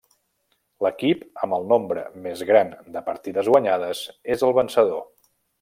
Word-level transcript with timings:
L'equip 0.85 1.21
amb 1.47 1.57
el 1.57 1.67
nombre 1.73 2.05
més 2.25 2.43
gran 2.53 2.73
de 2.97 3.05
partides 3.13 3.53
guanyades 3.55 4.05
és 4.39 4.47
el 4.49 4.61
vencedor. 4.63 5.09